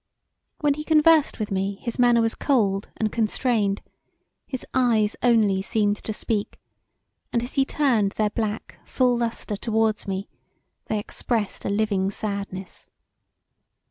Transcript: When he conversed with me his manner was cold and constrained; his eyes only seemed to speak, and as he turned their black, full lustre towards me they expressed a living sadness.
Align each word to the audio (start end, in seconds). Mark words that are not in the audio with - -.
When 0.61 0.73
he 0.73 0.83
conversed 0.83 1.37
with 1.37 1.51
me 1.51 1.75
his 1.75 1.99
manner 1.99 2.21
was 2.21 2.33
cold 2.33 2.89
and 2.97 3.11
constrained; 3.11 3.83
his 4.47 4.65
eyes 4.73 5.15
only 5.21 5.61
seemed 5.61 5.97
to 5.97 6.11
speak, 6.11 6.59
and 7.31 7.43
as 7.43 7.53
he 7.53 7.65
turned 7.65 8.13
their 8.13 8.31
black, 8.31 8.79
full 8.83 9.15
lustre 9.15 9.57
towards 9.57 10.07
me 10.07 10.27
they 10.85 10.97
expressed 10.97 11.65
a 11.65 11.69
living 11.69 12.09
sadness. 12.09 12.89